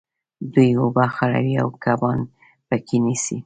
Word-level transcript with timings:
دوی 0.53 0.69
اوبه 0.81 1.05
خړوي 1.15 1.55
او 1.63 1.69
کبان 1.83 2.19
په 2.67 2.75
کې 2.85 2.97
نیسي. 3.05 3.37